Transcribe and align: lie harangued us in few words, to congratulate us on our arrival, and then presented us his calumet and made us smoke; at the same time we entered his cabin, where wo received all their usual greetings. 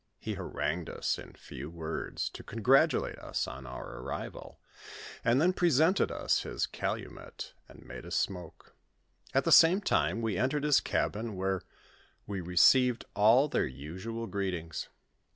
lie 0.25 0.33
harangued 0.33 0.89
us 0.89 1.19
in 1.19 1.31
few 1.33 1.69
words, 1.69 2.27
to 2.27 2.41
congratulate 2.43 3.19
us 3.19 3.47
on 3.47 3.67
our 3.67 3.99
arrival, 3.99 4.59
and 5.23 5.39
then 5.39 5.53
presented 5.53 6.09
us 6.09 6.41
his 6.41 6.65
calumet 6.65 7.53
and 7.69 7.85
made 7.85 8.03
us 8.03 8.15
smoke; 8.15 8.75
at 9.35 9.43
the 9.43 9.51
same 9.51 9.79
time 9.79 10.19
we 10.23 10.39
entered 10.39 10.63
his 10.63 10.79
cabin, 10.81 11.35
where 11.35 11.61
wo 12.25 12.37
received 12.37 13.05
all 13.13 13.47
their 13.47 13.67
usual 13.67 14.25
greetings. 14.25 14.87